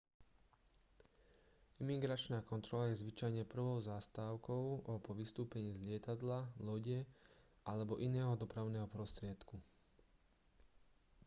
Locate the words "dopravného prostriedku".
8.43-9.55